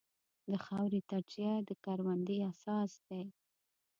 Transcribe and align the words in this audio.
د 0.51 0.53
خاورې 0.65 0.99
تجزیه 1.09 1.55
د 1.67 1.69
کروندې 1.83 2.37
اساس 2.51 2.91
دی. 3.07 3.23